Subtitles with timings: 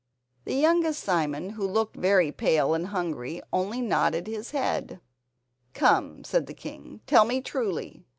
[0.45, 4.99] The youngest Simon, who looked very pale and hungry, only nodded his head.
[5.75, 8.07] "Come," said the king, "tell me truly.